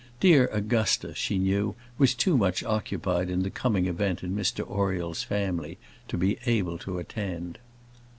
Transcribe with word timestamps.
Dear 0.19 0.47
Augusta, 0.51 1.13
she 1.13 1.37
knew, 1.37 1.75
was 1.99 2.15
too 2.15 2.35
much 2.35 2.63
occupied 2.63 3.29
in 3.29 3.43
the 3.43 3.51
coming 3.51 3.85
event 3.85 4.23
in 4.23 4.35
Mr 4.35 4.67
Oriel's 4.67 5.21
family 5.21 5.77
to 6.07 6.17
be 6.17 6.39
able 6.47 6.79
to 6.79 6.97
attend. 6.97 7.59